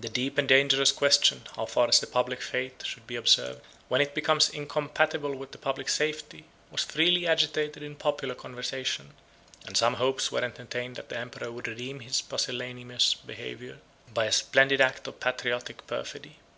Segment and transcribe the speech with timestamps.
[0.00, 4.02] 122 The deep and dangerous question, how far the public faith should be observed, when
[4.02, 9.14] it becomes incompatible with the public safety, was freely agitated in popular conversation;
[9.64, 13.78] and some hopes were entertained that the emperor would redeem his pusillanimous behavior
[14.12, 16.36] by a splendid act of patriotic perfidy.